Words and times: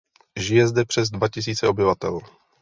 Žije 0.39 0.67
zde 0.67 0.85
přes 0.85 1.09
dva 1.09 1.27
tisíce 1.27 1.67
obyvatel. 1.67 2.19